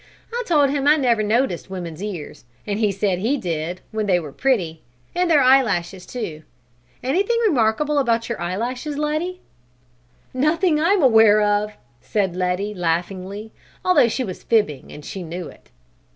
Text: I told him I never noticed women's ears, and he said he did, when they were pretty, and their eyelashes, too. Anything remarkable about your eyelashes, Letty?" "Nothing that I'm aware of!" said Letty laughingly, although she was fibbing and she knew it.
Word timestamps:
I 0.33 0.41
told 0.47 0.71
him 0.71 0.87
I 0.87 0.97
never 0.97 1.21
noticed 1.21 1.69
women's 1.69 2.01
ears, 2.01 2.43
and 2.65 2.79
he 2.79 2.91
said 2.91 3.19
he 3.19 3.37
did, 3.37 3.81
when 3.91 4.07
they 4.07 4.19
were 4.19 4.31
pretty, 4.31 4.81
and 5.13 5.29
their 5.29 5.43
eyelashes, 5.43 6.07
too. 6.07 6.41
Anything 7.03 7.37
remarkable 7.45 7.99
about 7.99 8.27
your 8.27 8.41
eyelashes, 8.41 8.97
Letty?" 8.97 9.41
"Nothing 10.33 10.77
that 10.77 10.87
I'm 10.87 11.03
aware 11.03 11.41
of!" 11.43 11.73
said 12.01 12.35
Letty 12.35 12.73
laughingly, 12.73 13.51
although 13.85 14.07
she 14.07 14.23
was 14.23 14.41
fibbing 14.41 14.91
and 14.91 15.05
she 15.05 15.21
knew 15.21 15.47
it. 15.49 15.69